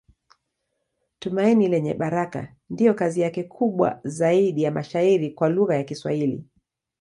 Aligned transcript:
Tumaini 1.19 1.67
Lenye 1.67 1.93
Baraka 1.93 2.55
ndiyo 2.69 2.93
kazi 2.93 3.21
yake 3.21 3.43
kubwa 3.43 3.99
zaidi 4.03 4.63
ya 4.63 4.71
mashairi 4.71 5.29
kwa 5.31 5.49
lugha 5.49 5.75
ya 5.75 5.83
Kiswahili. 5.83 6.45